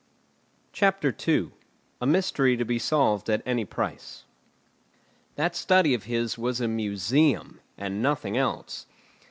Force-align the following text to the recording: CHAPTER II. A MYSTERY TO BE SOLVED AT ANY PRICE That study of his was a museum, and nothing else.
CHAPTER 0.73 1.15
II. 1.27 1.51
A 2.01 2.07
MYSTERY 2.07 2.57
TO 2.57 2.65
BE 2.65 2.79
SOLVED 2.79 3.29
AT 3.29 3.43
ANY 3.45 3.65
PRICE 3.65 4.23
That 5.35 5.55
study 5.55 5.93
of 5.93 6.05
his 6.05 6.39
was 6.39 6.59
a 6.59 6.67
museum, 6.67 7.59
and 7.77 8.01
nothing 8.01 8.35
else. 8.35 8.87